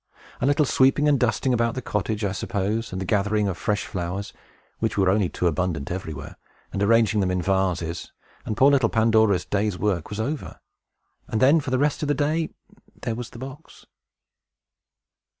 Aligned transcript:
A 0.41 0.47
little 0.47 0.65
sweeping 0.65 1.07
and 1.07 1.19
dusting 1.19 1.53
about 1.53 1.75
the 1.75 1.81
cottage, 1.83 2.23
I 2.25 2.31
suppose, 2.31 2.91
and 2.91 2.99
the 2.99 3.05
gathering 3.05 3.47
of 3.47 3.55
fresh 3.55 3.85
flowers 3.85 4.33
(which 4.79 4.97
were 4.97 5.11
only 5.11 5.29
too 5.29 5.45
abundant 5.45 5.91
everywhere), 5.91 6.37
and 6.73 6.81
arranging 6.81 7.19
them 7.19 7.29
in 7.29 7.39
vases, 7.39 8.11
and 8.43 8.57
poor 8.57 8.71
little 8.71 8.89
Pandora's 8.89 9.45
day's 9.45 9.77
work 9.77 10.09
was 10.09 10.19
over. 10.19 10.59
And 11.27 11.39
then, 11.39 11.59
for 11.59 11.69
the 11.69 11.77
rest 11.77 12.01
of 12.01 12.07
the 12.07 12.15
day, 12.15 12.49
there 13.03 13.13
was 13.13 13.29
the 13.29 13.37
box! 13.37 13.85